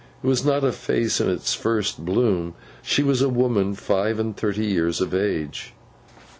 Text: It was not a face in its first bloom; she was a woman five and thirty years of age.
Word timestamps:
It 0.23 0.25
was 0.25 0.43
not 0.43 0.63
a 0.63 0.71
face 0.71 1.21
in 1.21 1.29
its 1.29 1.53
first 1.53 2.03
bloom; 2.03 2.55
she 2.81 3.03
was 3.03 3.21
a 3.21 3.29
woman 3.29 3.75
five 3.75 4.17
and 4.19 4.35
thirty 4.35 4.65
years 4.65 4.99
of 4.99 5.13
age. 5.13 5.73